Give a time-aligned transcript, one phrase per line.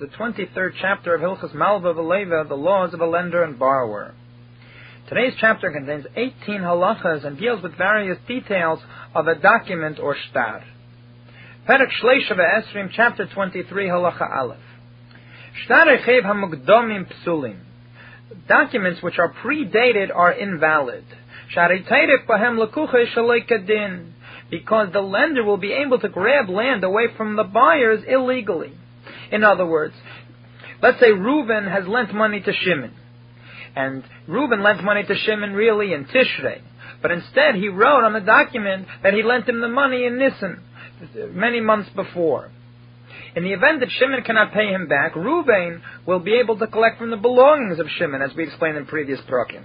[0.00, 4.14] the 23rd chapter of Hilchas Malva Veleva, the laws of a lender and borrower.
[5.08, 8.78] Today's chapter contains 18 halachas and deals with various details
[9.14, 10.62] of a document or shtar.
[11.68, 14.58] Perek Shleisha Esrim, chapter 23, halacha Aleph.
[15.64, 17.58] Shtar Echev HaMugdomim Psulim.
[18.46, 21.04] Documents which are predated are invalid.
[24.50, 28.74] Because the lender will be able to grab land away from the buyers illegally.
[29.30, 29.94] In other words,
[30.82, 32.94] let's say Reuben has lent money to Shimon.
[33.76, 36.62] And Reuben lent money to Shimon really in Tishrei.
[37.00, 40.62] But instead he wrote on the document that he lent him the money in Nisan,
[41.32, 42.50] many months before.
[43.36, 46.98] In the event that Shimon cannot pay him back, Reuben will be able to collect
[46.98, 49.62] from the belongings of Shimon, as we explained in previous prakim.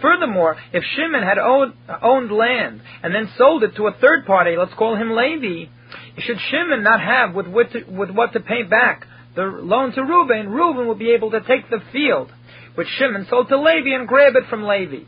[0.00, 4.56] Furthermore, if Shimon had owned, owned land and then sold it to a third party,
[4.56, 5.70] let's call him Levi,
[6.18, 10.02] should Shimon not have with what to, with what to pay back the loan to
[10.02, 12.30] Reuben, Reuben will be able to take the field
[12.74, 15.04] which Shimon sold to Levi and grab it from Levi.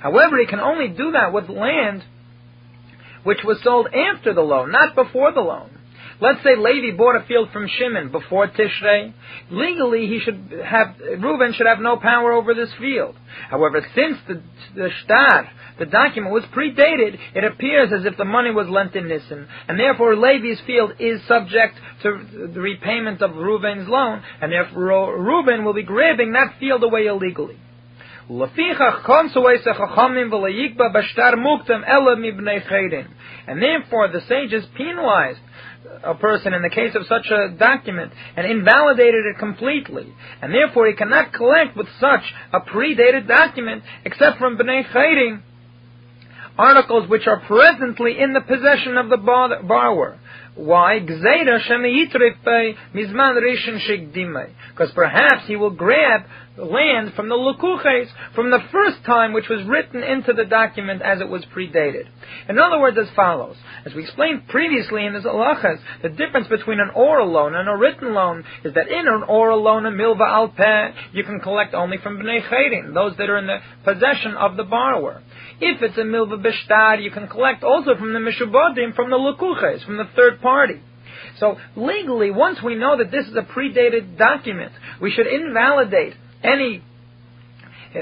[0.00, 2.04] However, he can only do that with land
[3.22, 5.70] which was sold after the loan, not before the loan.
[6.20, 9.12] Let's say Levi bought a field from Shimon before Tishrei.
[9.50, 13.16] Legally, he should have Reuben should have no power over this field.
[13.48, 14.42] However, since the
[14.74, 19.08] the shtar, the document was predated, it appears as if the money was lent in
[19.08, 25.18] Nisan, and therefore Levi's field is subject to the repayment of Reuben's loan, and therefore
[25.18, 27.56] Reuben will be grabbing that field away illegally.
[28.28, 28.42] And
[33.62, 35.40] therefore the sages penalized
[36.02, 40.12] a person in the case of such a document and invalidated it completely.
[40.40, 45.42] And therefore he cannot collect with such a predated document except from Bnei Chayrim,
[46.58, 50.18] articles which are presently in the possession of the borrower.
[50.54, 50.98] Why?
[54.80, 56.22] Because perhaps he will grab
[56.56, 61.20] land from the lukuches from the first time which was written into the document as
[61.20, 62.06] it was predated.
[62.48, 63.56] In other words, as follows.
[63.84, 67.76] As we explained previously in the halachas, the difference between an oral loan and a
[67.76, 71.74] written loan is that in an oral loan, a milva al peh, you can collect
[71.74, 75.22] only from bnei chayrin, those that are in the possession of the borrower.
[75.60, 79.84] If it's a milva b'shtar, you can collect also from the mishubodim, from the lukuches,
[79.84, 80.80] from the third party.
[81.40, 86.14] So legally, once we know that this is a predated document, we should invalidate
[86.44, 86.82] any
[87.92, 87.98] uh,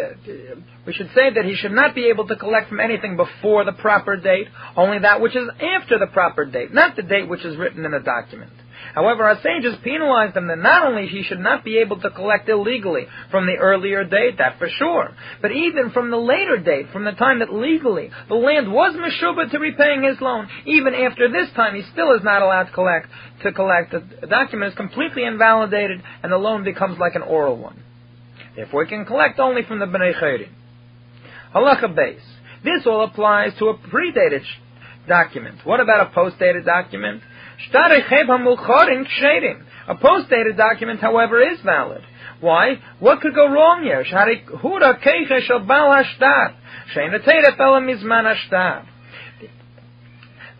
[0.87, 3.73] we should say that he should not be able to collect from anything before the
[3.73, 7.57] proper date, only that which is after the proper date, not the date which is
[7.57, 8.53] written in the document.
[8.95, 12.49] However, our sages penalized him that not only he should not be able to collect
[12.49, 17.05] illegally from the earlier date, that for sure, but even from the later date, from
[17.05, 21.49] the time that legally the land was meshubah to repaying his loan, even after this
[21.55, 23.09] time he still is not allowed to collect.
[23.43, 27.83] To collect, the document is completely invalidated, and the loan becomes like an oral one.
[28.57, 30.51] Therefore, he can collect only from the Bnei Chayrim.
[31.55, 32.21] Halacha Beis.
[32.65, 34.43] This all applies to a predated
[35.07, 35.59] document.
[35.65, 37.23] What about a post-dated document?
[39.89, 42.03] A post-dated document, however, is valid.
[42.41, 42.81] Why?
[43.01, 44.05] What could go wrong here?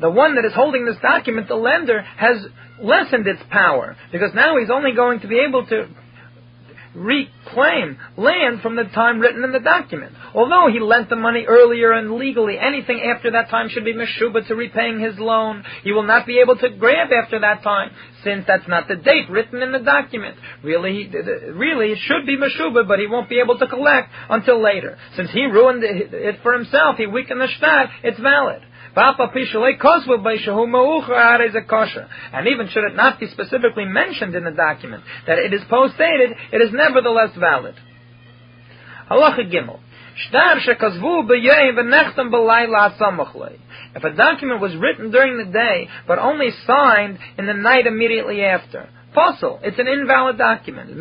[0.01, 2.47] The one that is holding this document, the lender, has
[2.81, 5.89] lessened its power because now he's only going to be able to
[6.99, 10.13] reclaim land from the time written in the document.
[10.35, 14.47] Although he lent the money earlier and legally, anything after that time should be meshuba
[14.49, 15.65] to repaying his loan.
[15.85, 17.91] He will not be able to grab after that time,
[18.25, 20.37] since that's not the date written in the document.
[20.63, 21.11] Really,
[21.53, 24.99] really, it should be meshuba, but he won't be able to collect until later.
[25.17, 28.63] Since he ruined it for himself, he weakened the shtar, it's valid.
[32.33, 36.37] And even should it not be specifically mentioned in the document that it is post-dated,
[36.53, 37.77] it is nevertheless valid.
[43.95, 48.43] If a document was written during the day, but only signed in the night immediately
[48.43, 50.99] after, Pasul, it's an invalid document.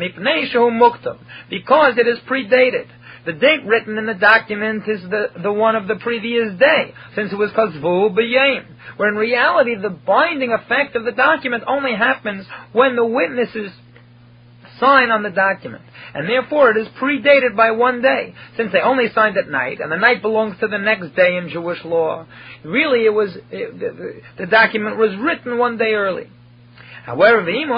[1.50, 2.86] Because it is predated.
[3.26, 7.32] The date written in the document is the, the one of the previous day, since
[7.32, 8.64] it was Kazvu B'Yayim.
[8.96, 13.72] Where in reality, the binding effect of the document only happens when the witnesses
[14.78, 15.82] sign on the document.
[16.14, 19.90] And therefore it is predated by one day, since they only signed at night, and
[19.90, 22.26] the night belongs to the next day in Jewish law.
[22.64, 26.28] Really, it was, it, the, the document was written one day early.
[27.08, 27.68] However, if,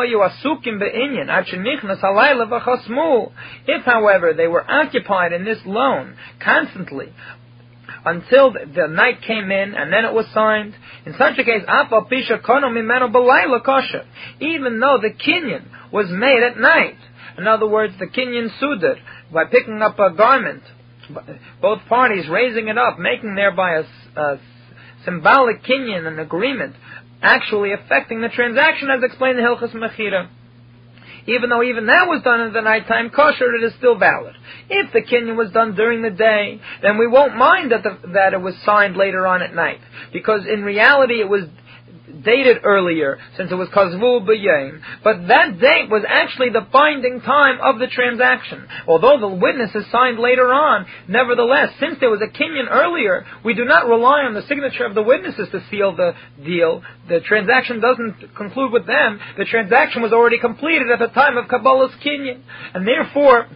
[3.85, 7.13] however, they were occupied in this loan constantly
[8.05, 10.75] until the night came in and then it was signed.
[11.07, 11.63] In such a case,
[14.41, 16.99] even though the kinyan was made at night.
[17.39, 18.97] In other words, the kinyan sudar,
[19.33, 20.65] by picking up a garment,
[21.63, 23.85] both parties raising it up, making thereby a,
[24.21, 24.41] a
[25.05, 26.75] symbolic kinyan, an agreement,
[27.23, 30.29] actually affecting the transaction as explained in Hilchas Mechira.
[31.27, 34.35] Even though even that was done in the nighttime kosher, it is still valid.
[34.71, 38.33] If the kinyan was done during the day, then we won't mind that the, that
[38.33, 39.81] it was signed later on at night,
[40.13, 41.45] because in reality it was
[42.23, 47.59] dated earlier, since it was Kazvu B'Yayim, but that date was actually the binding time
[47.61, 48.67] of the transaction.
[48.87, 53.55] Although the witness is signed later on, nevertheless, since there was a kinyan earlier, we
[53.55, 56.15] do not rely on the signature of the witnesses to seal the
[56.45, 56.83] deal.
[57.09, 59.21] The transaction doesn't conclude with them.
[59.37, 62.43] The transaction was already completed at the time of Kabbalas kinyan.
[62.75, 63.47] And therefore,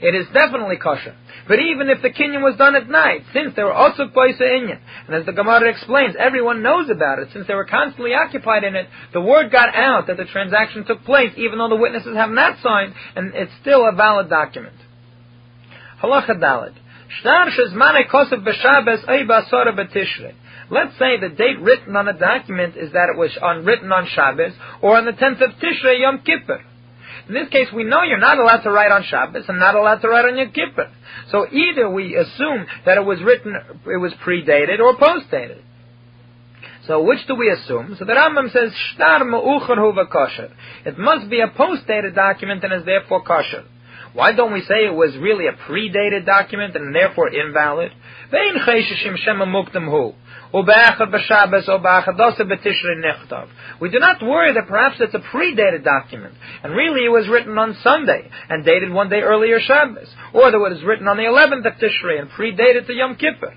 [0.00, 1.14] it is definitely kosher.
[1.48, 4.78] But even if the kinyan was done at night, since they were also poisa inyan,
[5.06, 8.74] and as the Gemara explains, everyone knows about it, since they were constantly occupied in
[8.74, 12.30] it, the word got out that the transaction took place, even though the witnesses have
[12.30, 14.76] not signed, and it's still a valid document.
[16.02, 16.74] Halacha Daled.
[20.68, 24.08] Let's say the date written on a document is that it was on, written on
[24.08, 24.52] Shabbos,
[24.82, 26.64] or on the 10th of Tishrei, Yom Kippur.
[27.28, 29.98] In this case, we know you're not allowed to write on Shabbos and not allowed
[29.98, 30.92] to write on Yom Kippur.
[31.30, 33.54] So either we assume that it was written,
[33.86, 35.62] it was predated or postdated.
[36.86, 37.96] So which do we assume?
[37.98, 40.52] So the Rambam says, Shtar ma'ucher huva kosher.
[40.84, 43.64] It must be a postdated document and is therefore kosher.
[44.16, 47.92] Why don't we say it was really a predated document and therefore invalid?
[48.32, 48.38] We
[53.90, 56.32] do not worry that perhaps it's a predated document,
[56.62, 60.56] and really it was written on Sunday, and dated one day earlier Shabbos, or that
[60.56, 63.52] it was written on the 11th of Tishrei, and predated to Yom Kippur.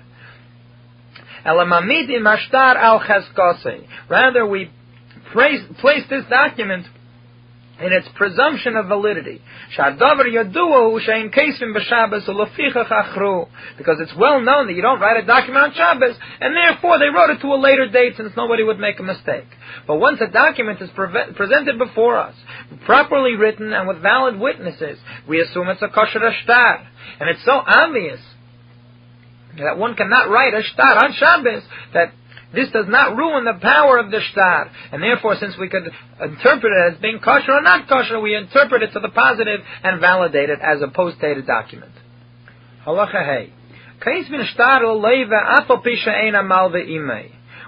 [4.10, 4.70] Rather, we
[5.32, 6.86] place this document
[7.80, 9.40] in its presumption of validity.
[13.78, 17.08] Because it's well known that you don't write a document on Shabbos, and therefore they
[17.08, 19.46] wrote it to a later date since nobody would make a mistake.
[19.86, 22.34] But once a document is pre- presented before us,
[22.84, 24.98] properly written and with valid witnesses,
[25.28, 26.86] we assume it's a kosher ashtar.
[27.18, 28.20] And it's so obvious
[29.58, 31.62] that one cannot write a shtar on Shabbos
[31.94, 32.12] that
[32.52, 34.70] this does not ruin the power of the shtar.
[34.92, 35.84] And therefore, since we could
[36.20, 40.00] interpret it as being kosher or not kosher, we interpret it to the positive and
[40.00, 41.92] validate it as a post-dated document.
[42.86, 43.52] Halacha hey.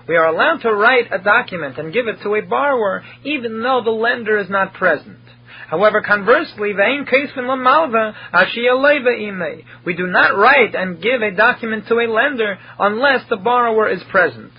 [0.09, 3.83] We are allowed to write a document and give it to a borrower even though
[3.85, 5.19] the lender is not present.
[5.69, 6.75] However, conversely,
[9.87, 14.03] we do not write and give a document to a lender unless the borrower is
[14.11, 14.53] present.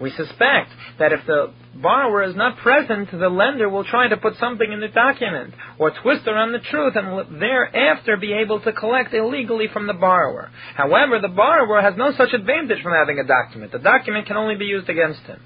[0.00, 4.36] We suspect that if the borrower is not present, the lender will try to put
[4.38, 9.14] something in the document or twist around the truth and thereafter be able to collect
[9.14, 10.50] illegally from the borrower.
[10.74, 13.72] However, the borrower has no such advantage from having a document.
[13.72, 15.40] The document can only be used against him.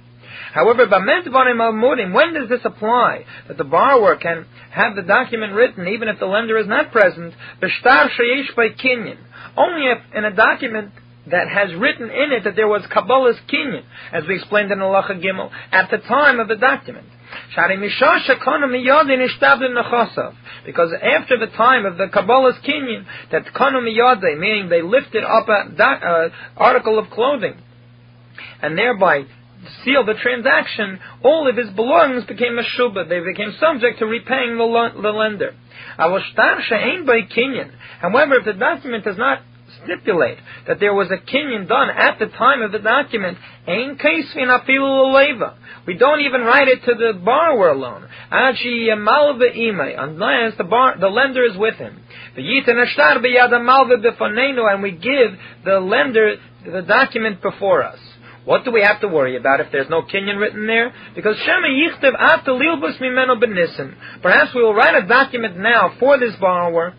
[0.52, 3.24] However, when does this apply?
[3.48, 7.34] That the borrower can have the document written even if the lender is not present,
[9.56, 10.92] only if in a document
[11.30, 13.82] that has written in it that there was Kabbalas kinyan,
[14.12, 17.06] as we explained in Halacha Gimel, at the time of the document.
[20.64, 25.48] Because after the time of the Kabbalas kinyan, that kanu miyade, meaning they lifted up
[25.48, 27.56] an uh, article of clothing,
[28.62, 29.24] and thereby
[29.84, 33.08] sealed the transaction, all of his belongings became a shubah.
[33.08, 35.54] They became subject to repaying the, the lender.
[35.96, 36.22] However,
[38.36, 39.40] if the document does not
[39.86, 43.98] stipulate that there was a kinyan done at the time of the document, ain
[45.86, 48.06] We don't even write it to the borrower alone.
[48.30, 48.58] Unless
[50.58, 52.02] the, bar, the lender is with him.
[52.34, 57.98] The yitan Yitanashtarbiada Malve de Fano and we give the lender the document before us.
[58.44, 60.92] What do we have to worry about if there's no kinyan written there?
[61.16, 63.94] Because Shema Yichtiv after Lilbus Mimeno Benissen.
[64.22, 66.94] Perhaps we will write a document now for this borrower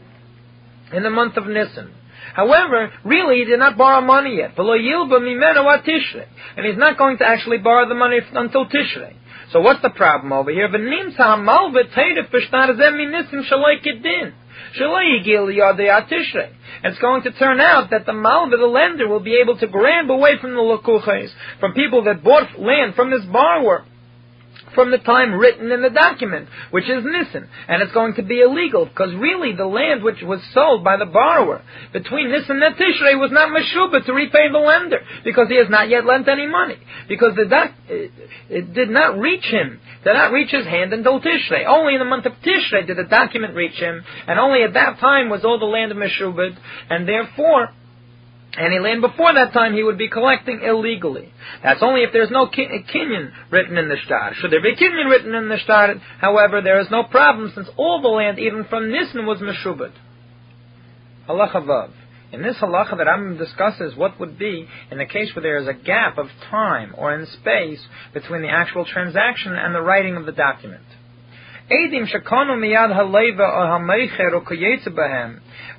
[0.92, 1.94] in the month of Nisan.
[2.38, 4.52] However, really, he did not borrow money yet.
[4.56, 9.16] And he's not going to actually borrow the money until Tishrei.
[9.52, 10.70] So what's the problem over here?
[16.84, 20.12] It's going to turn out that the malva, the lender, will be able to grab
[20.12, 23.84] away from the lakuches, from people that bought land from this borrower
[24.74, 27.50] from the time written in the document, which is Nisan.
[27.68, 31.06] And it's going to be illegal, because really the land which was sold by the
[31.06, 31.62] borrower
[31.94, 35.90] between Nisan and Tishrei was not Meshubah to repay the lender, because he has not
[35.90, 36.78] yet lent any money.
[37.08, 38.12] Because the doc, it,
[38.50, 41.66] it did not reach him, did not reach his hand until Tishrei.
[41.68, 45.00] Only in the month of Tishrei did the document reach him, and only at that
[45.00, 46.58] time was all the land of Meshubah,
[46.90, 47.70] and therefore,
[48.58, 51.32] any land before that time he would be collecting illegally.
[51.64, 54.34] That's only if there's no kinyan written in the shtar.
[54.34, 58.02] Should there be kinyan written in the shtar, however, there is no problem since all
[58.02, 59.94] the land, even from Nisan, was meshubad.
[61.28, 61.92] Halacha.
[62.32, 65.68] In this halacha that I'm discusses what would be in the case where there is
[65.68, 67.80] a gap of time or in space
[68.14, 70.84] between the actual transaction and the writing of the document.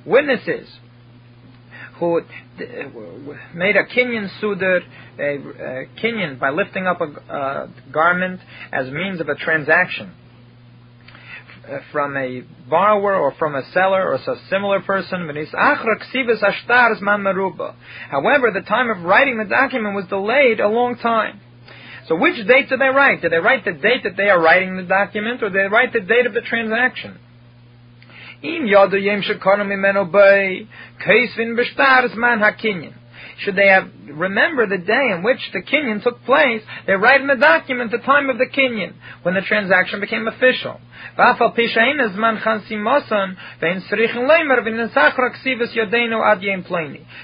[0.06, 0.78] Witnesses
[1.99, 2.21] who
[3.55, 4.81] made a kinyan sudar,
[5.19, 8.40] a, a kinyan by lifting up a uh, garment
[8.73, 10.12] as means of a transaction
[11.93, 15.28] from a borrower or from a seller or a similar person.
[18.11, 21.40] However, the time of writing the document was delayed a long time.
[22.07, 23.21] So which date do they write?
[23.21, 25.93] Do they write the date that they are writing the document or do they write
[25.93, 27.19] the date of the transaction?
[28.42, 30.64] אין יאדו ימשקונו ממנו בי,
[30.99, 32.90] קייס וין בשטארס מן הקינין.
[33.38, 37.28] Should they have remember the day in which the kinyan took place, they write in
[37.28, 40.80] the document the time of the kinyan, when the transaction became official.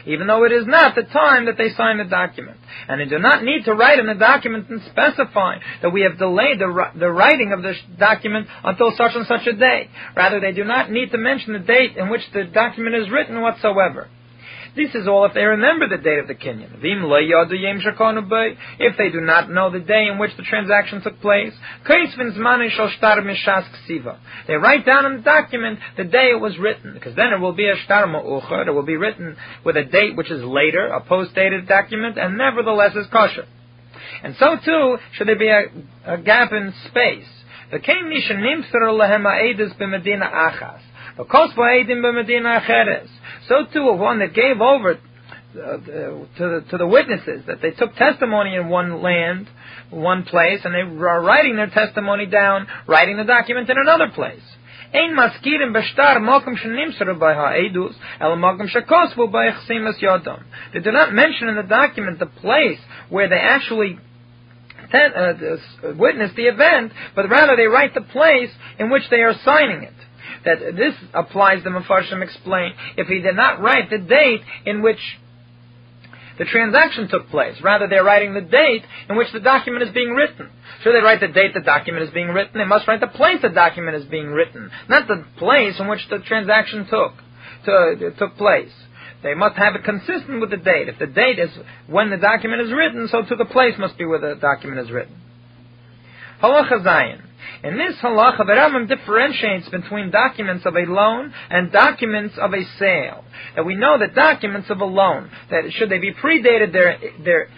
[0.07, 2.59] Even though it is not the time that they sign the document.
[2.89, 6.19] And they do not need to write in the document and specify that we have
[6.19, 9.89] delayed the, the writing of the document until such and such a day.
[10.17, 13.41] Rather, they do not need to mention the date in which the document is written
[13.41, 14.09] whatsoever.
[14.77, 16.83] This is all if they remember the date of the kinyan.
[18.81, 21.53] If they do not know the day in which the transaction took place,
[21.87, 21.95] they
[24.55, 27.69] write down in the document the day it was written, because then it will be
[27.69, 31.69] a shtar ma'uchar, it will be written with a date which is later, a post-dated
[31.69, 33.47] document, and nevertheless is kosher.
[34.25, 35.67] And so too, should there be a,
[36.05, 37.29] a gap in space.
[37.71, 37.79] The
[43.49, 44.99] so too of one that gave over
[45.55, 49.49] uh, to, the, to the witnesses that they took testimony in one land,
[49.91, 54.43] one place, and they are writing their testimony down, writing the document in another place.
[54.93, 55.11] El.
[60.73, 63.99] They do not mention in the document the place where they actually
[64.91, 65.35] ten, uh,
[65.97, 69.95] witness the event, but rather they write the place in which they are signing it
[70.45, 74.99] that this applies, the Mefarshim explain, if he did not write the date in which
[76.39, 77.57] the transaction took place.
[77.63, 80.51] Rather, they're writing the date in which the document is being written.
[80.83, 82.59] Should they write the date the document is being written?
[82.59, 86.07] They must write the place the document is being written, not the place in which
[86.11, 87.13] the transaction took
[87.67, 88.73] to, took place.
[89.23, 90.89] They must have it consistent with the date.
[90.89, 91.51] If the date is
[91.87, 94.91] when the document is written, so to the place must be where the document is
[94.91, 95.17] written.
[96.43, 97.23] Halacha Zayin.
[97.63, 102.65] In this halacha, the Rambam differentiates between documents of a loan and documents of a
[102.79, 103.25] sale.
[103.57, 107.49] And we know that documents of a loan, that should they be predated, they're, they're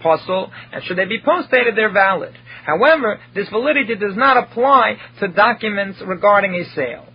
[0.00, 2.34] possible, and should they be postdated, they're valid.
[2.64, 7.06] However, this validity does not apply to documents regarding a sale.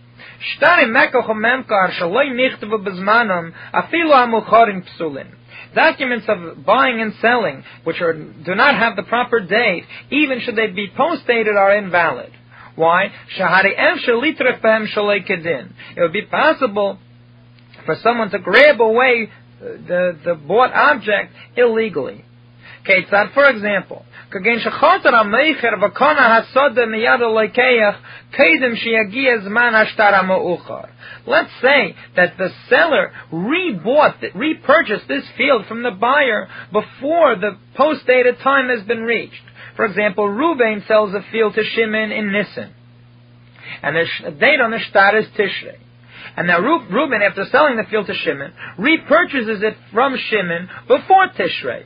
[5.76, 10.56] Documents of buying and selling, which are, do not have the proper date, even should
[10.56, 12.32] they be post-dated, are invalid.
[12.76, 13.12] Why?
[15.96, 17.00] It would be possible
[17.86, 22.24] for someone to grab away uh, the, the bought object illegally.
[22.86, 27.97] Ketzad, for example, כגן שחוטר המייכר וקונה הסודה מיד הלקח
[28.31, 30.81] קדם שיגיע זמן השטר המאוחר.
[31.27, 38.41] Let's say that the seller rebought, repurchased this field from the buyer before the post-dated
[38.41, 39.45] time has been reached.
[39.77, 42.75] For example, Ruvain sells a field to Shimon in Nisan.
[43.83, 45.79] And the date on the shtar is Tishrei.
[46.37, 51.85] And now Reuben, after selling the field to Shimon, repurchases it from Shimon before Tishrei.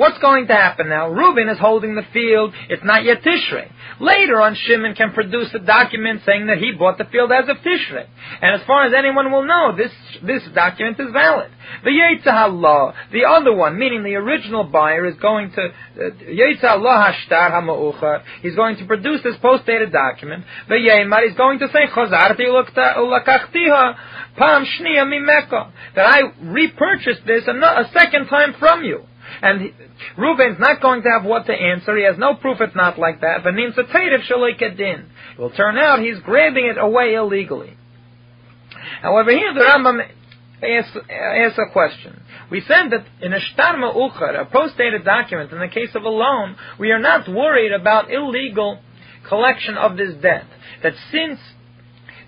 [0.00, 1.10] What's going to happen now?
[1.10, 2.54] Reuben is holding the field.
[2.70, 3.70] It's not yet Tishrei.
[4.00, 7.58] Later on, Shimon can produce a document saying that he bought the field as of
[7.58, 8.06] Tishrei.
[8.40, 9.92] And as far as anyone will know, this,
[10.22, 11.50] this document is valid.
[11.84, 17.50] The Yetzah the other one, meaning the original buyer, is going to, uh, Yetzah Hashtar
[17.50, 20.46] HaMa'uchar, he's going to produce this post-dated document.
[20.70, 23.96] The Yeimar is going to say, Chazarti ulakachtiha
[24.38, 29.04] pam shniya mimeka, that I repurchased this a second time from you.
[29.42, 29.72] And
[30.16, 31.96] Reuben's not going to have what to answer.
[31.96, 33.40] He has no proof it's not like that.
[33.44, 35.08] It
[35.38, 37.76] will turn out he's grabbing it away illegally.
[39.02, 40.06] However, here the Rambam
[40.62, 42.20] asks, a question.
[42.50, 46.08] We said that in a shtarma uchar, a post-dated document, in the case of a
[46.08, 48.80] loan, we are not worried about illegal
[49.28, 50.46] collection of this debt.
[50.82, 51.38] That since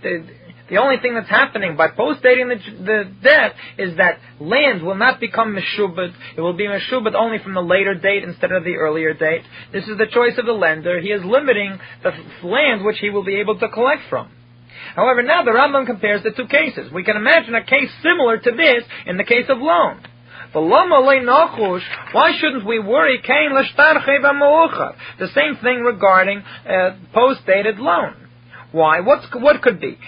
[0.03, 0.25] the,
[0.69, 5.21] the only thing that's happening by post-dating the, the debt is that land will not
[5.21, 6.15] become meshubad.
[6.37, 9.43] It will be meshubad only from the later date instead of the earlier date.
[9.73, 11.01] This is the choice of the lender.
[11.01, 12.13] He is limiting the
[12.47, 14.31] land which he will be able to collect from.
[14.95, 16.93] However, now the Rambam compares the two cases.
[16.93, 20.01] We can imagine a case similar to this in the case of loan.
[20.53, 23.23] Why shouldn't we worry?
[23.23, 28.22] The same thing regarding uh, post-dated loan.
[28.73, 29.01] Why?
[29.01, 29.99] What's, what could be?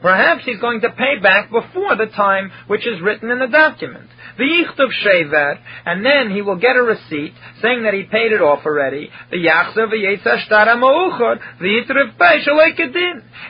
[0.00, 4.08] Perhaps he's going to pay back before the time which is written in the document.
[4.38, 8.40] The Yichtav Shever, and then he will get a receipt saying that he paid it
[8.40, 9.10] off already.
[9.30, 10.16] The Yachzav the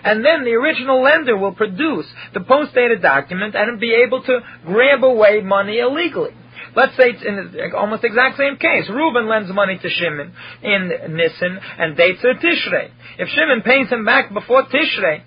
[0.04, 5.04] And then the original lender will produce the post-dated document and be able to grab
[5.04, 6.34] away money illegally.
[6.76, 8.88] Let's say it's in the almost exact same case.
[8.88, 12.90] Reuben lends money to Shimon in Nisan and dates are Tishrei.
[13.18, 15.22] If Shimon pays him back before Tishrei,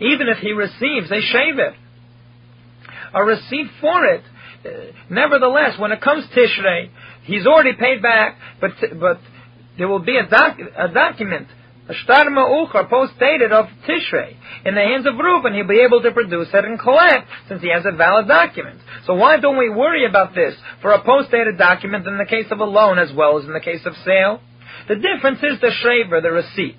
[0.00, 1.74] even if he receives a shaver,
[3.14, 4.22] a receipt for it,
[5.10, 6.90] nevertheless, when it comes Tishrei,
[7.24, 9.20] he's already paid back, but but
[9.78, 11.48] there will be a, doc, a document,
[11.90, 15.54] a shtar ma'uchar, post-dated of Tishrei, in the hands of Reuben.
[15.54, 18.80] He'll be able to produce it and collect, since he has a valid document.
[19.06, 22.60] So why don't we worry about this for a post-dated document in the case of
[22.60, 24.40] a loan as well as in the case of sale?
[24.86, 26.78] The difference is the shaver, the receipt.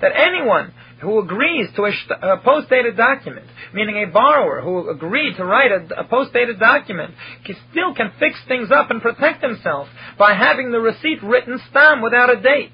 [0.00, 0.72] That anyone
[1.02, 6.04] who agrees to a, post-dated document, meaning a borrower who agreed to write a, a
[6.04, 7.12] post-dated document,
[7.44, 12.02] can, still can fix things up and protect himself by having the receipt written stam
[12.02, 12.72] without a date.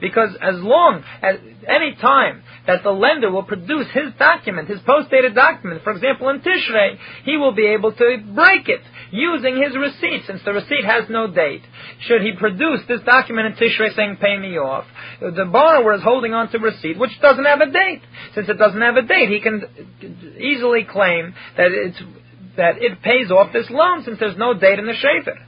[0.00, 1.36] Because as long as
[1.68, 6.40] any time that the lender will produce his document, his post-dated document, for example in
[6.40, 8.80] Tishrei, he will be able to break it
[9.10, 11.62] using his receipt, since the receipt has no date.
[12.00, 14.84] Should he produce this document in Tishrei saying, pay me off,
[15.20, 18.02] the borrower is holding on to receipt, which doesn't have a date.
[18.34, 21.98] Since it doesn't have a date, he can easily claim that it's,
[22.56, 25.38] that it pays off this loan since there's no date in the shaver.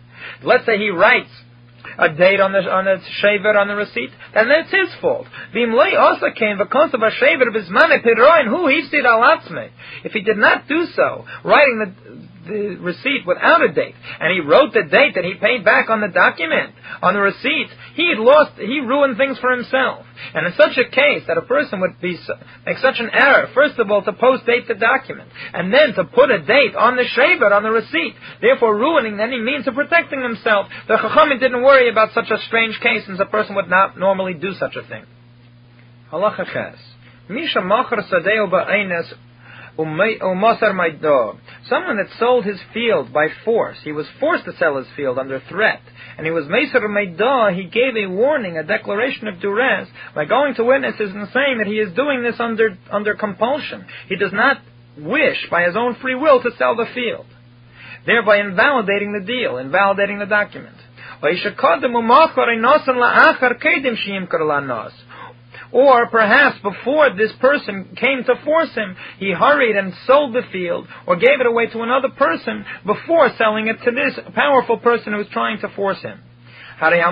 [0.43, 1.31] Let's say he writes
[1.99, 5.27] a date on the on the shaver on the receipt, then it's his fault.
[5.55, 8.83] Vimlei also came because of a shaver bismane piroin who he
[10.05, 12.06] If he did not do so, writing the
[12.47, 16.01] the receipt without a date, and he wrote the date that he paid back on
[16.01, 20.07] the document, on the receipt, he lost, he ruined things for himself.
[20.35, 22.19] And in such a case, that a person would be
[22.65, 26.05] make such an error, first of all, to post date the document, and then to
[26.05, 30.23] put a date on the shaver, on the receipt, therefore ruining any means of protecting
[30.23, 30.67] himself.
[30.89, 34.35] The Chachamim didn't worry about such a strange case, since a person would not normally
[34.35, 35.05] do such a thing.
[36.13, 36.77] Halacha.
[37.29, 39.13] Misha machar sadeo ba'enes
[41.69, 43.77] Someone that sold his field by force.
[43.85, 45.81] He was forced to sell his field under threat.
[46.17, 50.55] And he was Meser Meidah, he gave a warning, a declaration of duress, by going
[50.55, 53.85] to witnesses and saying that he is doing this under, under compulsion.
[54.09, 54.59] He does not
[54.99, 57.27] wish, by his own free will, to sell the field.
[58.07, 60.77] Thereby invalidating the deal, invalidating the document.
[65.73, 70.87] Or perhaps before this person came to force him, he hurried and sold the field
[71.07, 75.19] or gave it away to another person before selling it to this powerful person who
[75.19, 76.21] was trying to force him.
[76.79, 77.03] The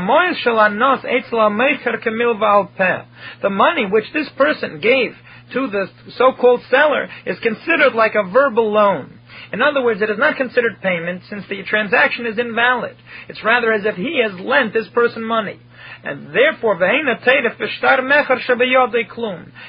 [3.50, 5.16] money which this person gave
[5.52, 5.86] to the
[6.16, 9.18] so-called seller is considered like a verbal loan.
[9.52, 12.96] In other words, it is not considered payment since the transaction is invalid.
[13.28, 15.58] It's rather as if he has lent this person money.
[16.04, 16.76] And therefore,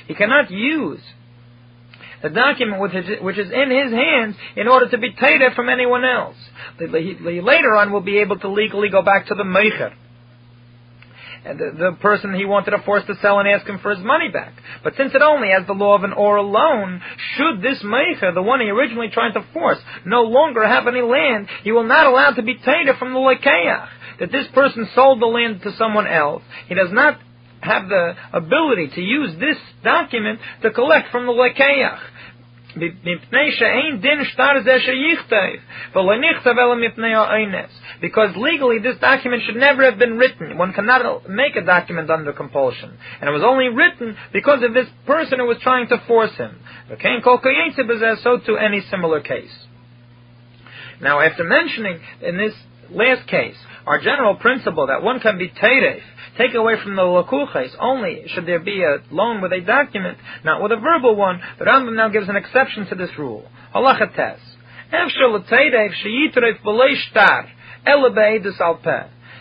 [0.08, 1.02] he cannot use
[2.22, 5.70] the document which is, which is in his hands in order to be tated from
[5.70, 6.36] anyone else.
[6.80, 9.94] Later on, will be able to legally go back to the meicher.
[11.46, 14.04] And the, the, person he wanted to force to sell and ask him for his
[14.04, 14.54] money back.
[14.84, 17.02] But since it only has the law of an oral loan,
[17.36, 21.48] should this meicher, the one he originally tried to force, no longer have any land,
[21.64, 23.88] he will not allow to be tated from the lekeach
[24.20, 26.44] that this person sold the land to someone else.
[26.68, 27.20] He does not
[27.62, 32.00] have the ability to use this document to collect from the lekeach.
[38.02, 40.58] Because legally this document should never have been written.
[40.58, 42.98] One cannot make a document under compulsion.
[43.22, 46.60] And it was only written because of this person who was trying to force him.
[48.24, 49.56] So to any similar case.
[51.02, 52.54] Now after mentioning in this
[52.90, 56.02] last case our general principle that one can be teiref,
[56.38, 60.62] take away from the lakuches, only should there be a loan with a document, not
[60.62, 61.40] with a verbal one.
[61.60, 63.48] The Rambam now gives an exception to this rule.
[63.74, 64.40] Halacha tes.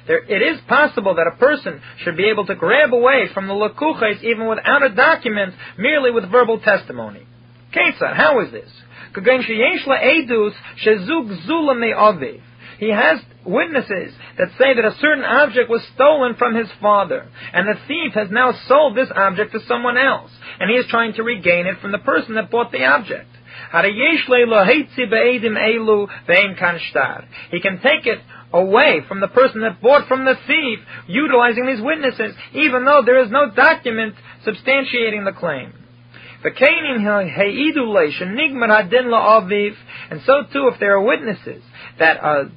[0.06, 3.54] There, it is possible that a person should be able to grab away from the
[3.54, 7.26] lakuches even without a document, merely with verbal testimony.
[7.74, 8.70] Kesar, how is this?
[12.78, 17.68] He has witnesses that say that a certain object was stolen from his father, and
[17.68, 21.22] the thief has now sold this object to someone else, and he is trying to
[21.22, 23.28] regain it from the person that bought the object.
[27.50, 28.20] He can take it
[28.52, 33.22] away from the person that bought from the thief, utilizing these witnesses, even though there
[33.24, 34.14] is no document
[34.46, 35.72] substantiating the claim.
[36.44, 36.54] And
[40.26, 41.62] so too, if there are witnesses
[41.98, 42.50] that a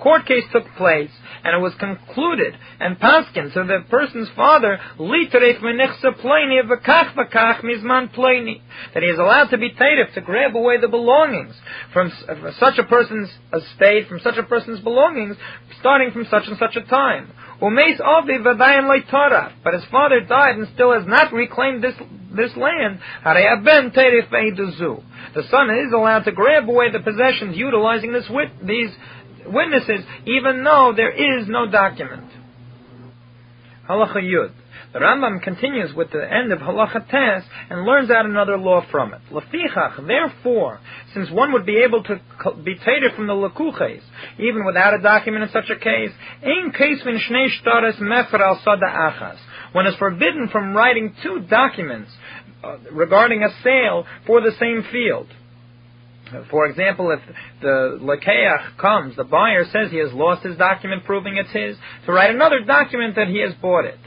[0.00, 1.10] court case took place
[1.44, 4.78] and it was concluded and paskin, so the person's father
[8.94, 11.54] that he is allowed to be tatif to grab away the belongings
[11.92, 15.36] from uh, such a person's estate, from such a person's belongings,
[15.80, 17.32] starting from such and such a time.
[17.60, 17.74] But
[19.74, 21.94] his father died and still has not reclaimed this
[22.32, 23.00] this land.
[25.34, 28.90] The son is allowed to grab away the possessions utilizing this wit- these
[29.46, 32.30] witnesses, even though there is no document.
[33.88, 34.52] Halacha Yud.
[34.92, 39.14] The Rambam continues with the end of Halacha Tes and learns out another law from
[39.14, 39.20] it.
[39.30, 40.80] Lefichach, therefore,
[41.14, 42.20] since one would be able to
[42.64, 44.02] be tated from the Lakuches,
[44.38, 46.10] even without a document in such a case,
[46.42, 49.38] in case min shnei shtares mefer al sada achas.
[49.72, 52.10] One is forbidden from writing two documents
[52.64, 55.28] uh, regarding a sale for the same field.
[56.50, 57.20] For example, if
[57.60, 62.12] the lakeach comes, the buyer says he has lost his document proving it's his, to
[62.12, 63.98] write another document that he has bought it.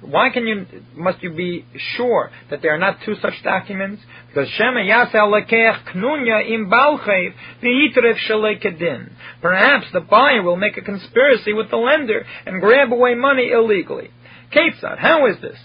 [0.00, 1.64] Why can you, must you be
[1.96, 4.00] sure that there are not two such documents?
[4.28, 7.34] Because Shema Yasel Lekeach Knunya im Balchev
[8.28, 9.10] Shalekedin.
[9.42, 14.10] Perhaps the buyer will make a conspiracy with the lender and grab away money illegally.
[14.52, 15.58] Ketzad, how is this?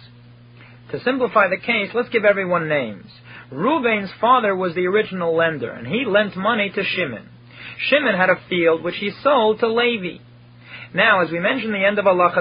[0.92, 3.06] To simplify the case, let's give everyone names.
[3.54, 7.30] Reuven's father was the original lender, and he lent money to Shimon.
[7.78, 10.24] Shimon had a field which he sold to Levi.
[10.94, 12.32] Now, as we mentioned the end of Allah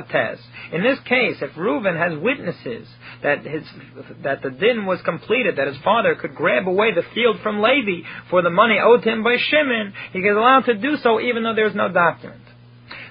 [0.73, 2.89] in this case, if Reuven has witnesses
[3.23, 3.63] that his
[4.23, 8.07] that the din was completed, that his father could grab away the field from Levi
[8.31, 11.43] for the money owed to him by Shimon, he is allowed to do so even
[11.43, 12.41] though there is no document.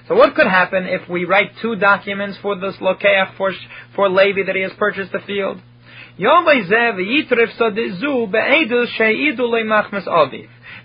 [0.08, 3.52] So what could happen if we write two documents for this lokeach for,
[3.94, 5.60] for Levi that he has purchased the field?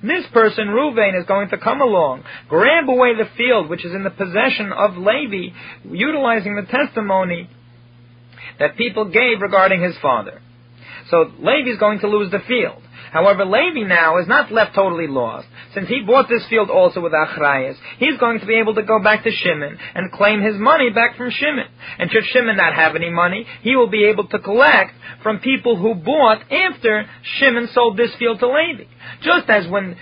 [0.04, 4.04] This person, Ruvain, is going to come along, grab away the field which is in
[4.04, 5.54] the possession of Levi,
[5.92, 7.50] utilizing the testimony
[8.60, 10.42] that people gave regarding his father.
[11.10, 12.82] So Levi is going to lose the field.
[13.12, 15.48] However, Levi now is not left totally lost.
[15.74, 19.02] Since he bought this field also with Achrayas, he's going to be able to go
[19.02, 21.68] back to Shimon and claim his money back from Shimon.
[22.00, 24.94] And should Shimon not have any money, he will be able to collect
[25.24, 27.06] from people who bought after
[27.40, 28.84] Shimon sold this field to Levi.
[29.22, 29.98] Just as when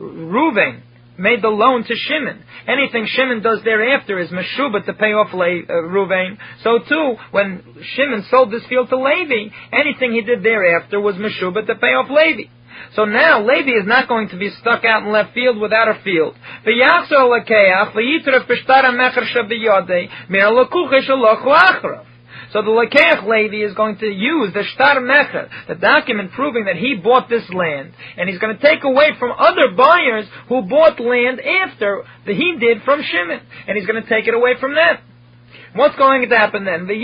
[0.00, 0.82] Reuven
[1.20, 2.42] made the loan to Shimon.
[2.66, 6.38] Anything Shimon does thereafter is Meshuba to pay off Le- uh, Ruvain.
[6.64, 7.62] So too, when
[7.94, 12.08] Shimon sold this field to Levi, anything he did thereafter was Meshuba to pay off
[12.10, 12.50] Levi.
[12.94, 16.00] So now Levi is not going to be stuck out in left field without a
[16.02, 16.34] field.
[22.52, 26.76] So the Lekeach lady is going to use the Shtar Mecher, the document proving that
[26.76, 30.98] he bought this land, and he's going to take away from other buyers who bought
[30.98, 34.74] land after the, he did from Shimon, and he's going to take it away from
[34.74, 34.98] them.
[35.74, 36.90] What's going to happen then?
[36.90, 36.98] In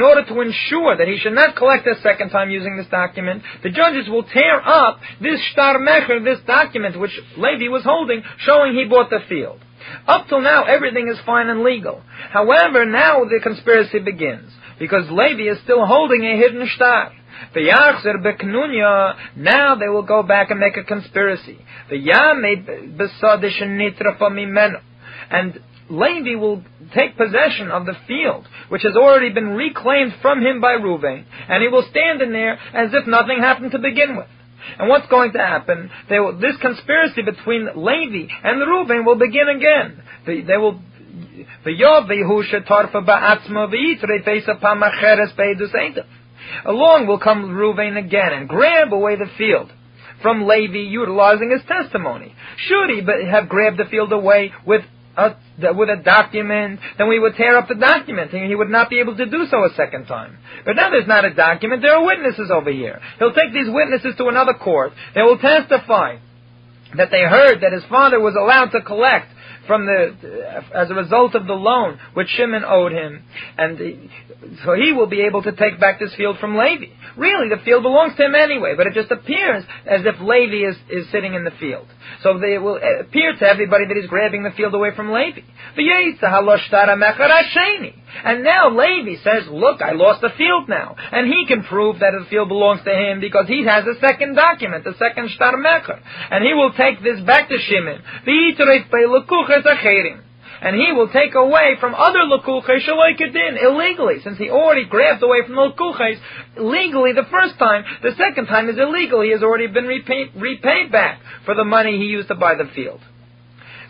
[0.00, 3.70] order to ensure that he should not collect a second time using this document, the
[3.70, 8.86] judges will tear up this shtar mecher, this document which Levi was holding, showing he
[8.86, 9.60] bought the field.
[10.06, 12.02] Up till now, everything is fine and legal.
[12.30, 17.12] However, now the conspiracy begins, because Levi is still holding a hidden shtar.
[17.54, 19.16] V'yachzer beknunya.
[19.36, 21.58] Now they will go back and make a conspiracy.
[21.90, 23.60] The yamid besodish
[25.30, 26.62] and Levi will
[26.94, 31.62] take possession of the field, which has already been reclaimed from him by Reuven, and
[31.62, 34.28] he will stand in there as if nothing happened to begin with.
[34.78, 35.90] And what's going to happen?
[36.10, 40.02] Will, this conspiracy between Levi and Reuven will begin again.
[40.26, 40.80] They, they will
[46.64, 49.72] Along will come Reuven again and grab away the field
[50.20, 52.34] from Levi utilizing his testimony.
[52.56, 54.82] Should he have grabbed the field away with
[55.16, 55.34] a,
[55.74, 59.00] with a document, then we would tear up the document and he would not be
[59.00, 60.38] able to do so a second time.
[60.64, 63.00] But now there's not a document, there are witnesses over here.
[63.18, 64.92] He'll take these witnesses to another court.
[65.14, 66.18] They will testify
[66.96, 69.31] that they heard that his father was allowed to collect
[69.66, 70.14] from the
[70.74, 73.24] as a result of the loan which Shimon owed him,
[73.58, 73.78] and
[74.64, 76.86] so he will be able to take back this field from Levi.
[77.16, 80.76] Really, the field belongs to him anyway, but it just appears as if Levi is,
[80.88, 81.86] is sitting in the field.
[82.22, 85.40] So it will appear to everybody that he's grabbing the field away from Levi.
[88.24, 90.96] And now Levi says, look, I lost the field now.
[90.98, 94.34] And he can prove that the field belongs to him because he has a second
[94.34, 96.00] document, the second shtar mecher.
[96.30, 98.02] And he will take this back to Shimon
[100.62, 105.40] and he will take away from other lakuches shaloikadin illegally, since he already grabbed away
[105.44, 106.20] from the lakuches
[106.56, 107.84] legally the first time.
[108.02, 109.22] The second time is illegal.
[109.22, 112.70] He has already been repaid, repaid back for the money he used to buy the
[112.76, 113.00] field.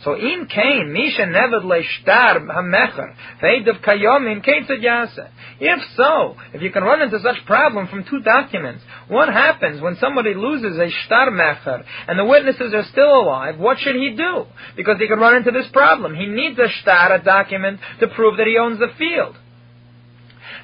[0.05, 5.29] So in Cain, Misha neved leishtar hamecher, veidav kayomin ketzad yasa.
[5.61, 9.97] If so, if you can run into such problem from two documents, what happens when
[10.01, 13.59] somebody loses a shtar mecher and the witnesses are still alive?
[13.59, 14.47] What should he do?
[14.77, 16.17] Because he could run into this problem.
[16.17, 19.37] He needs a shtar, a document, to prove that he owns the field.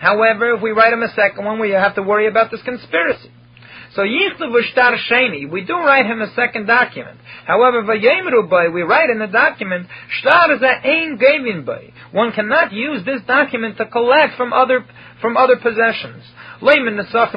[0.00, 3.30] However, if we write him a second one, we have to worry about this conspiracy.
[3.94, 7.18] So Yichtav Shtar Sheni, we do write him a second document.
[7.46, 9.88] However, Vayemru Bay, we write in the document,
[10.20, 11.92] Shtar Ein Gavin Bay.
[12.12, 14.84] One cannot use this document to collect from other,
[15.20, 16.22] from other possessions.
[16.60, 17.32] Not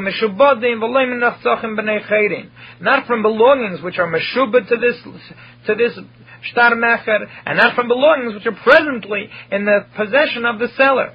[3.08, 4.96] from belongings which are meshubad to this,
[5.68, 5.96] to this
[6.44, 11.14] shtar mecher, and not from belongings which are presently in the possession of the seller.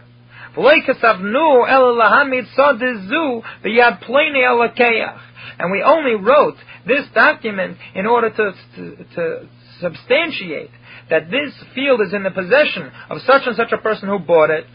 [5.59, 9.49] And we only wrote this document in order to, to, to
[9.81, 10.71] substantiate
[11.11, 14.51] that this field is in the possession of such and such a person who bought
[14.51, 14.66] it,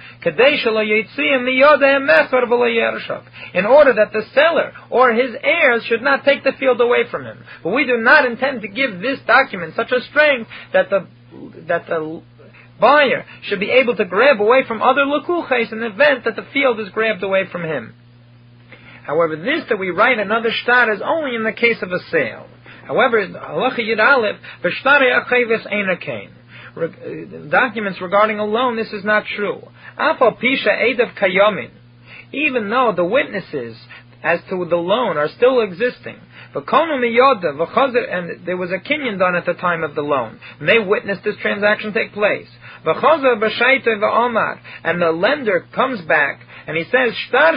[3.54, 7.26] in order that the seller or his heirs should not take the field away from
[7.26, 7.44] him.
[7.64, 11.08] But we do not intend to give this document such a strength that the
[11.68, 12.22] that the
[12.82, 16.46] buyer should be able to grab away from other lukuches in the event that the
[16.52, 17.94] field is grabbed away from him.
[19.04, 22.48] However, this that we write another shtar is only in the case of a sale.
[22.86, 23.70] However, uh,
[27.50, 29.62] Documents regarding a loan, this is not true.
[32.34, 33.76] Even though the witnesses
[34.24, 36.16] as to the loan are still existing.
[36.54, 36.64] And
[38.46, 40.40] there was a kinyan done at the time of the loan.
[40.60, 42.48] They witnessed this transaction take place.
[44.84, 47.54] And the lender comes back and he says, Shtar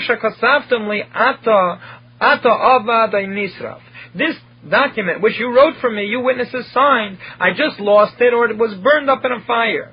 [1.15, 1.81] ata,
[2.21, 3.81] ata.
[4.15, 4.37] This
[4.69, 8.57] document, which you wrote for me, you witnesses signed, I just lost it or it
[8.59, 9.93] was burned up in a fire.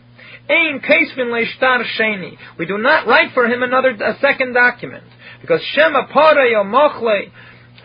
[2.57, 5.03] We do not write for him another, a second document.
[5.41, 7.31] Because Shema Parei Mochle,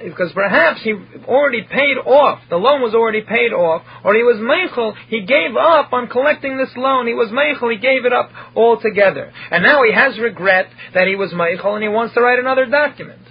[0.03, 0.95] because perhaps he
[1.27, 5.57] already paid off, the loan was already paid off, or he was Meichel, he gave
[5.57, 9.33] up on collecting this loan, he was Meichel, he gave it up altogether.
[9.51, 12.67] And now he has regret that he was Meichel and he wants to write another
[12.67, 13.26] document.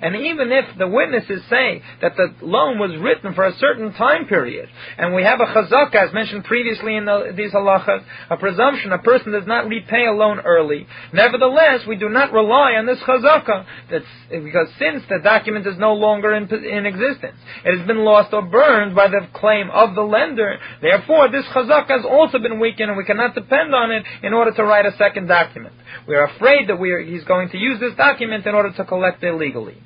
[0.00, 4.26] And even if the witnesses say that the loan was written for a certain time
[4.26, 8.92] period, and we have a chazaka, as mentioned previously in the, these halachas, a presumption
[8.92, 12.98] a person does not repay a loan early, nevertheless, we do not rely on this
[13.00, 18.04] chazaka, that's, because since the document is no longer in, in existence, it has been
[18.04, 22.60] lost or burned by the claim of the lender, therefore this chazaka has also been
[22.60, 25.74] weakened, and we cannot depend on it in order to write a second document.
[26.06, 28.84] We are afraid that we are, he's going to use this document in order to
[28.84, 29.76] collect illegally.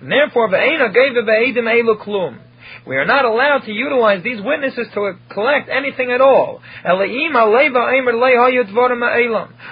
[0.00, 0.48] And therefore,
[2.86, 6.60] we are not allowed to utilize these witnesses to collect anything at all.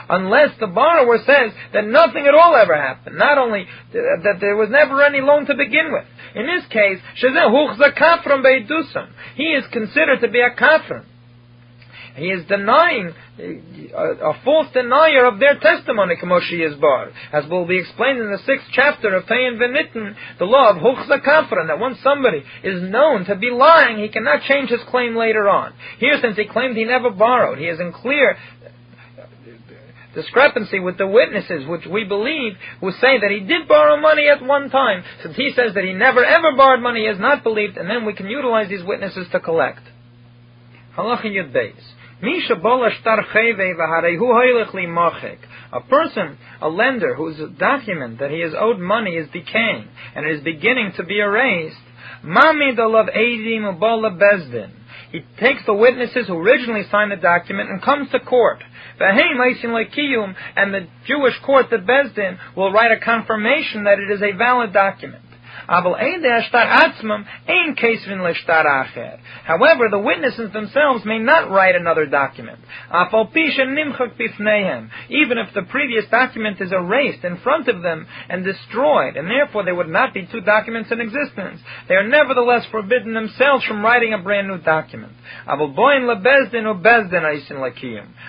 [0.09, 3.17] Unless the borrower says that nothing at all ever happened.
[3.17, 6.05] Not only that there was never any loan to begin with.
[6.35, 7.01] In this case,
[9.35, 11.05] he is considered to be a kafran.
[12.17, 17.13] He is denying, a, false denier of their testimony, Kamoshi Yizbar.
[17.31, 21.23] As will be explained in the sixth chapter of Tayin Venitten, the law of Huchza
[21.23, 25.47] Kafran, that once somebody is known to be lying, he cannot change his claim later
[25.49, 25.75] on.
[25.99, 28.37] Here, since he claimed he never borrowed, he is in clear
[30.15, 34.43] discrepancy with the witnesses, which we believe, who say that he did borrow money at
[34.43, 35.05] one time.
[35.23, 38.07] Since he says that he never ever borrowed money, he is not believed, and then
[38.07, 39.83] we can utilize these witnesses to collect.
[40.97, 41.75] Halacha Yud Beis.
[45.73, 50.41] A person, a lender, whose document that he has owed money is decaying and is
[50.43, 51.77] beginning to be erased,
[55.13, 58.65] he takes the witnesses who originally signed the document and comes to court.
[58.99, 59.19] And
[60.75, 64.73] the Jewish court, the Beis Din, will write a confirmation that it is a valid
[64.73, 65.23] document.
[69.45, 72.59] However, the witnesses themselves may not write another document.
[75.09, 79.65] Even if the previous document is erased in front of them and destroyed, and therefore
[79.65, 84.13] there would not be two documents in existence, they are nevertheless forbidden themselves from writing
[84.13, 85.13] a brand new document.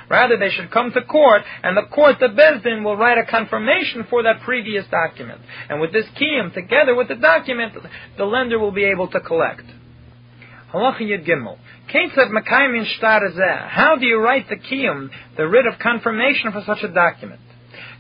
[0.09, 3.25] Rather, they should come to court, and the court, the Beis Din, will write a
[3.25, 5.41] confirmation for that previous document.
[5.69, 7.73] And with this kiyum, together with the document,
[8.17, 9.63] the lender will be able to collect.
[10.73, 11.57] Gimel.
[13.69, 17.39] How do you write the kiyum, the writ of confirmation for such a document?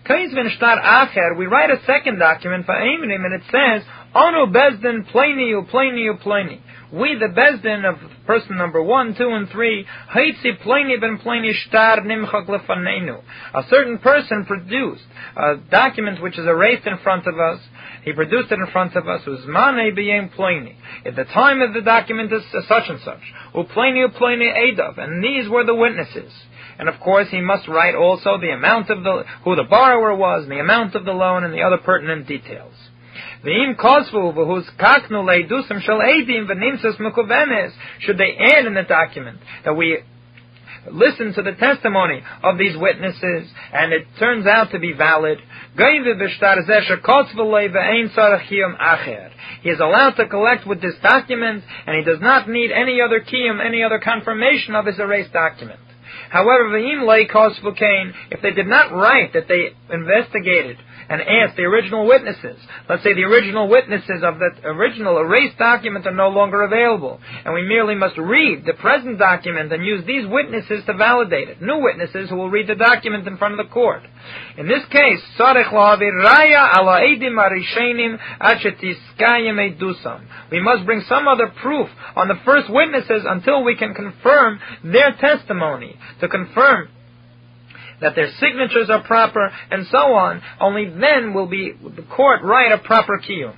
[0.09, 3.83] We write a second document for Aminim, and it says,
[4.15, 6.59] Onu Beis Din pleni u pleni u pleni.
[6.93, 7.95] We, the Beis Din of
[8.25, 13.23] person number one, two, and three, Haitzi pleni ben pleni shtar nimchak.
[13.53, 15.03] A certain person produced
[15.35, 17.59] a document which is erased in front of us.
[18.03, 19.21] He produced it in front of us.
[19.27, 20.75] Uzmane b'yem pleni.
[21.05, 23.21] At the time of the document is such and such.
[23.53, 24.97] Upleni upleni edav.
[24.97, 26.31] And these were the witnesses.
[26.79, 30.43] And of course, he must write also the amount of the, who the borrower was,
[30.43, 32.73] and the amount of the loan, and the other pertinent details.
[33.43, 37.71] V'im kosvu v'huz kaknu leidusam shel edim v'nimsas mekuvemes.
[37.99, 39.99] Should they add in the document that we
[40.91, 45.39] listen to the testimony of these witnesses, and it turns out to be valid.
[49.61, 53.19] He is allowed to collect with this document, and he does not need any other
[53.19, 55.79] kiyum, any other confirmation of his erased document.
[56.29, 56.77] However,
[58.29, 60.77] if they did not write that they investigated
[61.09, 62.57] and ask the original witnesses.
[62.89, 67.53] Let's say the original witnesses of that original erased document are no longer available, and
[67.53, 71.61] we merely must read the present document and use these witnesses to validate it.
[71.61, 74.03] New witnesses who will read the document in front of the court.
[74.57, 75.21] In this case,
[80.51, 85.13] we must bring some other proof on the first witnesses until we can confirm their
[85.13, 86.89] testimony, to confirm
[88.01, 92.71] that their signatures are proper, and so on, only then will be the court write
[92.71, 93.55] a proper kiyum.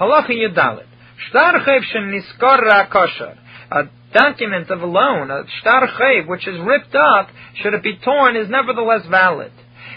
[0.00, 0.86] Halacha Yudalit.
[1.30, 3.38] Shtar niskor kosher.
[3.70, 5.88] A document of a loan, a shtar
[6.26, 9.52] which is ripped up, should it be torn, is nevertheless valid.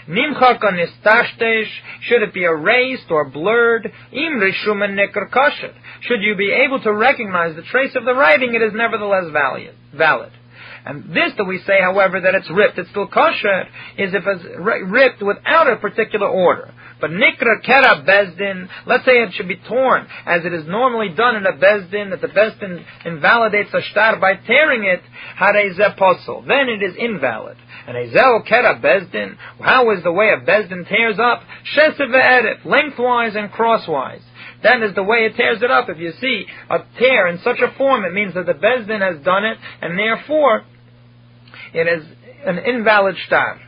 [0.08, 1.68] Nimchak nistashtesh,
[2.02, 5.28] should it be erased or blurred, im rishuman nikr.
[6.02, 10.32] Should you be able to recognize the trace of the writing, it is nevertheless valid.
[10.86, 13.64] And this that we say, however, that it's ripped, it's still kosher,
[13.98, 14.44] is if it's
[14.86, 16.72] ripped without a particular order.
[17.00, 21.08] But nikra kera Beis Din, let's say it should be torn, as it is normally
[21.08, 25.02] done in a Beis Din, that the Beis Din invalidates a shtar by tearing it,
[25.36, 26.46] hareze posel.
[26.46, 27.56] Then it is invalid.
[27.88, 31.42] And ezel kera Beis Din, how is the way a Beis Din tears up?
[31.74, 34.22] Shesiv lengthwise and crosswise.
[34.62, 35.88] That is the way it tears it up.
[35.88, 39.00] If you see a tear in such a form, it means that the Beis Din
[39.00, 40.64] has done it, and therefore
[41.74, 42.06] it is
[42.46, 43.60] an invalid shtar.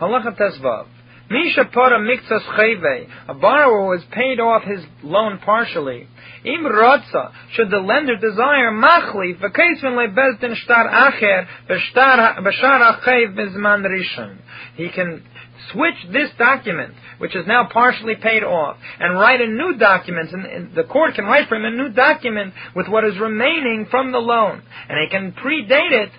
[0.00, 0.86] Halacha Tesvav.
[1.34, 6.06] Misha Cheve, a borrower who has paid off his loan partially.
[6.44, 13.00] Im Rotza, should the lender desire Machli, v'keisvin lebezdin shtar acher, b'shar
[13.84, 14.36] rishon.
[14.76, 15.22] He can
[15.72, 20.74] switch this document, which is now partially paid off, and write a new document, and
[20.74, 24.18] the court can write for him a new document with what is remaining from the
[24.18, 26.10] loan, and he can predate it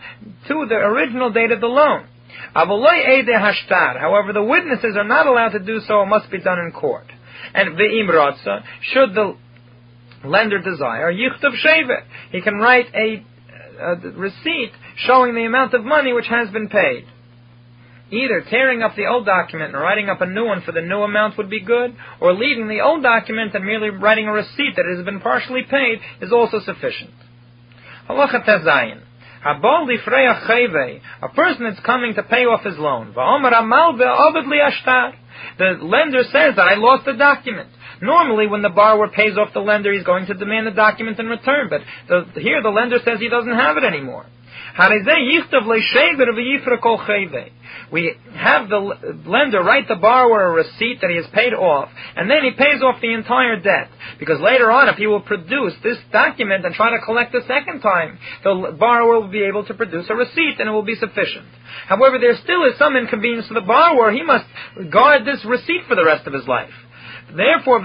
[0.48, 2.08] to the original date of the loan.
[2.54, 7.08] However, the witnesses are not allowed to do so, it must be done in court.
[7.54, 9.36] And the imrotza, should the
[10.24, 13.24] lender desire, yichtav shevet, he can write a,
[13.82, 17.06] uh, a receipt showing the amount of money which has been paid.
[18.12, 21.02] Either tearing up the old document and writing up a new one for the new
[21.02, 24.86] amount would be good, or leaving the old document and merely writing a receipt that
[24.86, 27.12] has been partially paid is also sufficient.
[28.08, 29.02] Halacha Tezayin.
[29.46, 33.14] A person that's coming to pay off his loan.
[33.14, 35.14] Va'omer amal liashtar.
[35.60, 37.70] The lender says that I lost the document.
[38.02, 41.28] Normally, when the borrower pays off the lender, he's going to demand the document in
[41.28, 41.70] return.
[41.70, 44.26] But the, here, the lender says he doesn't have it anymore.
[47.92, 52.30] We have the lender write the borrower a receipt that he has paid off, and
[52.30, 53.90] then he pays off the entire debt.
[54.20, 57.80] Because later on, if he will produce this document and try to collect a second
[57.80, 61.46] time, the borrower will be able to produce a receipt and it will be sufficient.
[61.88, 64.12] However, there still is some inconvenience to the borrower.
[64.12, 64.46] He must
[64.92, 66.70] guard this receipt for the rest of his life.
[67.34, 67.82] Therefore,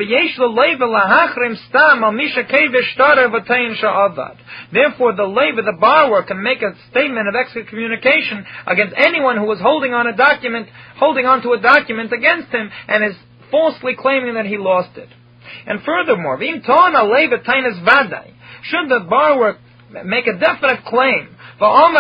[4.73, 9.61] Therefore, the leva, the borrower, can make a statement of excommunication against anyone who was
[9.61, 13.17] holding on a document, holding on to a document against him, and is
[13.51, 15.09] falsely claiming that he lost it.
[15.67, 16.39] And furthermore,
[18.63, 19.59] should the borrower
[20.05, 21.93] make a definite claim I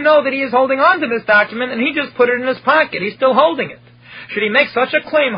[0.00, 2.46] know that he is holding on to this document and he just put it in
[2.46, 3.02] his pocket.
[3.02, 3.78] He's still holding it.
[4.28, 5.34] Should he make such a claim?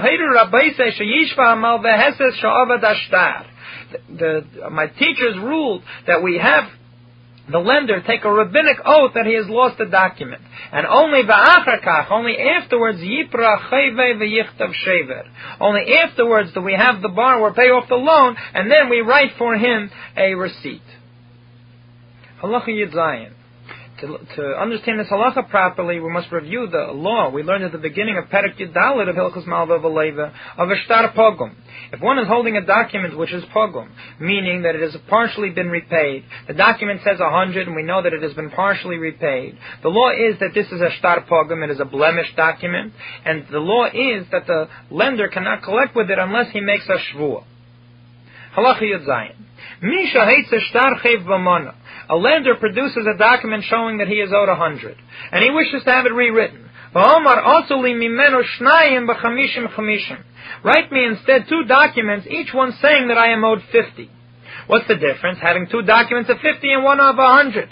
[3.93, 6.69] The, the, my teachers ruled that we have
[7.49, 10.43] the lender take a rabbinic oath that he has lost the document.
[10.73, 11.23] And only
[12.11, 13.71] only afterwards, yipra
[14.85, 15.23] shever.
[15.61, 19.33] Only afterwards do we have the borrower pay off the loan, and then we write
[19.39, 20.83] for him a receipt.
[22.43, 23.36] Halacha Yudzayin
[24.01, 27.31] to, to understand this halacha properly, we must review the law.
[27.31, 31.13] We learned at the beginning of Perek Yudalit of Hilchos Malva V'Leva of a shtar
[31.13, 31.55] pogum.
[31.93, 33.89] If one is holding a document which is pogum,
[34.21, 38.03] meaning that it has partially been repaid, the document says a hundred, and we know
[38.03, 39.59] that it has been partially repaid.
[39.83, 42.93] The law is that this is a shtar pogum; it is a blemished document,
[43.25, 46.99] and the law is that the lender cannot collect with it unless he makes a
[47.15, 47.45] shvuah.
[48.57, 49.35] Halacha Yudzayin.
[49.83, 51.75] Misha hates a shtar chev b'mana.
[52.09, 54.97] A lender produces a document showing that he is owed a hundred,
[55.33, 56.71] and he wishes to have it rewritten.
[60.65, 64.11] Write me instead two documents, each one saying that I am owed fifty.
[64.67, 65.39] What's the difference?
[65.43, 67.69] Having two documents of fifty and one of a hundred.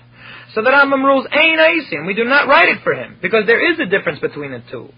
[0.55, 2.07] So the Rambam rules Ein Aisin.
[2.07, 4.89] We do not write it for him because there is a difference between the two.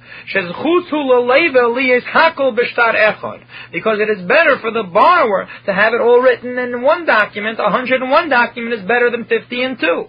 [3.73, 7.59] Because it is better for the borrower to have it all written in one document.
[7.59, 10.05] A 101 document is better than 50 and 2.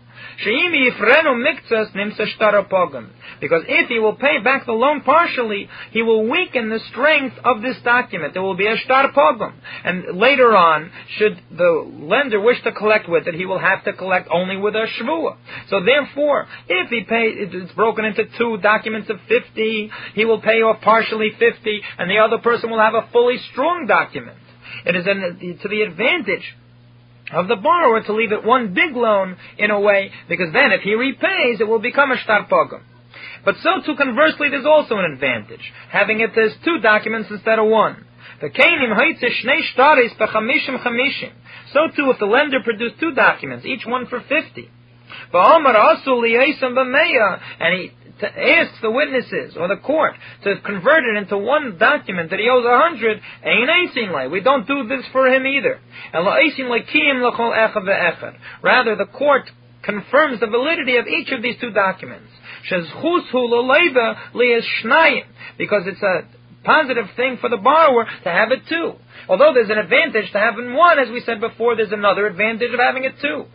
[3.40, 7.62] Because if he will pay back the loan partially, he will weaken the strength of
[7.62, 8.34] this document.
[8.34, 9.54] There will be a shtar pogum.
[9.84, 13.94] And later on, should the lender wish to collect with it, he will have to
[13.94, 15.38] collect only with a shvua.
[15.70, 20.62] So therefore, if he pays, it's broken into two documents of 50, he will pay
[20.62, 24.38] off partially 50, and the other person will have a fully strong document.
[24.86, 26.56] It is an, to the advantage
[27.32, 30.82] of the borrower to leave it one big loan in a way, because then if
[30.82, 32.82] he repays, it will become a shtar pogum.
[33.44, 37.68] But so too conversely, there's also an advantage, having it as two documents instead of
[37.68, 38.06] one.
[38.40, 38.48] So
[41.96, 44.70] too, if the lender produced two documents, each one for fifty,
[45.34, 45.66] and
[47.74, 47.92] he
[48.24, 50.14] asks the witnesses or the court
[50.44, 53.22] to convert it into one document that he owes a hundred,
[54.32, 55.80] we don't do this for him either.
[58.64, 59.50] Rather, the court
[59.84, 62.30] confirms the validity of each of these two documents.
[65.58, 66.37] Because it's a
[66.68, 69.00] positive thing for the borrower to have it too.
[69.30, 72.80] Although there's an advantage to having one, as we said before, there's another advantage of
[72.80, 73.46] having it two.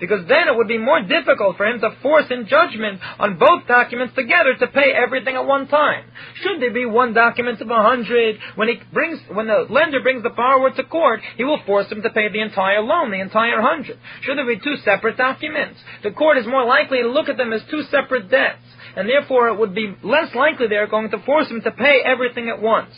[0.00, 3.66] Because then it would be more difficult for him to force in judgment on both
[3.66, 6.04] documents together to pay everything at one time.
[6.42, 10.22] Should there be one document of a hundred, when he brings, when the lender brings
[10.22, 13.60] the borrower to court, he will force him to pay the entire loan, the entire
[13.60, 13.98] hundred.
[14.22, 17.52] Should there be two separate documents, the court is more likely to look at them
[17.52, 18.62] as two separate debts
[18.96, 22.00] and therefore it would be less likely they are going to force him to pay
[22.04, 22.94] everything at once.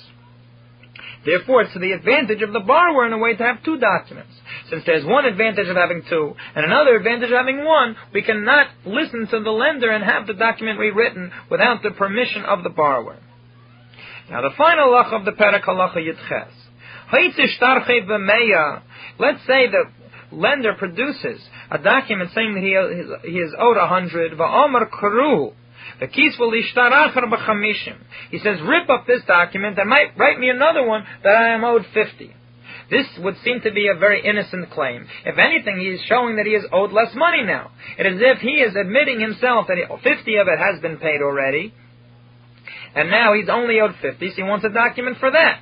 [1.27, 4.33] Therefore, it's to the advantage of the borrower in a way to have two documents.
[4.71, 8.69] Since there's one advantage of having two and another advantage of having one, we cannot
[8.87, 13.17] listen to the lender and have the document rewritten without the permission of the borrower.
[14.31, 16.53] Now, the final lach of the Perek Halacha Yitches.
[19.19, 19.85] Let's say the
[20.31, 21.41] lender produces
[21.71, 24.37] a document saying that he, he is owed a hundred,
[26.01, 27.97] the ishtarachar b'chamishim.
[28.31, 31.65] He says, rip up this document and might write me another one that I am
[31.65, 32.35] owed fifty.
[32.91, 35.07] This would seem to be a very innocent claim.
[35.27, 37.71] If anything, he is showing that he is owed less money now.
[37.99, 41.21] It is as if he is admitting himself that 50 of it has been paid
[41.21, 41.75] already,
[42.95, 45.61] and now he's only owed 50, so he wants a document for that.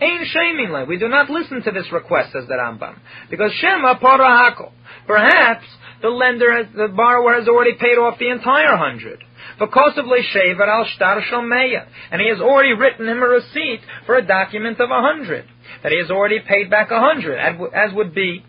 [0.00, 2.98] Ain shaming We do not listen to this request, says the Rambam.
[3.30, 4.72] Because Shema Parahako.
[5.06, 5.64] Perhaps
[6.00, 9.22] the lender, has, the borrower has already paid off the entire hundred.
[9.58, 11.86] Because of Leshever al Shtar Shalmeya.
[12.10, 15.46] And he has already written him a receipt for a document of a hundred.
[15.82, 18.44] That he has already paid back a hundred, as would be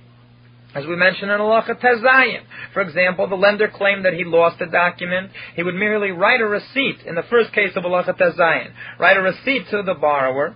[0.75, 2.41] as we mentioned in Halacha Tezayin.
[2.73, 5.31] For example, the lender claimed that he lost a document.
[5.55, 9.21] He would merely write a receipt, in the first case of Halacha Tezayin, write a
[9.21, 10.55] receipt to the borrower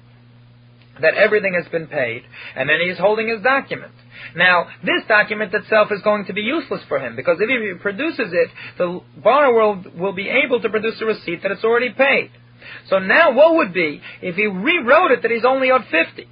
[0.99, 2.23] that everything has been paid,
[2.55, 3.91] and then he's holding his document.
[4.37, 8.31] Now, this document itself is going to be useless for him because if he produces
[8.31, 12.29] it, the borrower will be able to produce a receipt that it's already paid.
[12.87, 16.29] So now what would be if he rewrote it that he's only owed 50?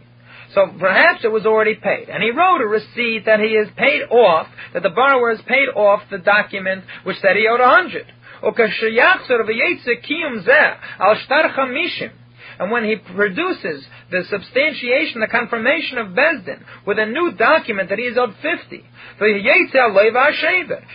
[0.53, 2.09] So perhaps it was already paid.
[2.09, 5.67] And he wrote a receipt that he has paid off, that the borrower has paid
[5.75, 8.05] off the document which said he owed 100.
[12.59, 17.89] And when he produces the substantiation, the confirmation of Beis Din with a new document
[17.89, 18.85] that he is owed 50,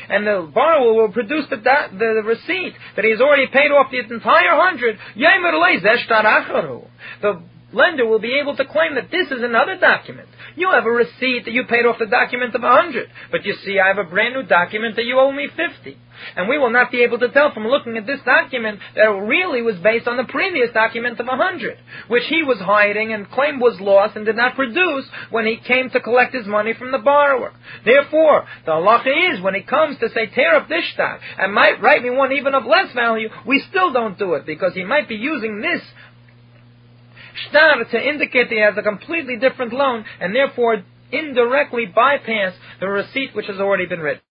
[0.09, 3.91] and the borrower will produce the, the, the receipt that he has already paid off
[3.91, 4.99] the entire hundred,
[7.23, 7.43] the
[7.73, 10.29] lender will be able to claim that this is another document.
[10.61, 13.55] You have a receipt that you paid off the document of a hundred, but you
[13.65, 15.97] see I have a brand new document that you owe me fifty.
[16.37, 19.25] And we will not be able to tell from looking at this document that it
[19.25, 23.31] really was based on the previous document of a hundred, which he was hiding and
[23.31, 26.93] claimed was lost and did not produce when he came to collect his money from
[26.93, 27.55] the borrower.
[27.87, 31.81] Therefore, the halacha is when he comes to say tear up this stock and might
[31.81, 35.09] write me one even of less value, we still don't do it because he might
[35.09, 35.81] be using this
[37.49, 42.89] shtar to indicate that he has a completely different loan and therefore indirectly bypass the
[42.89, 44.23] receipt which has already been written.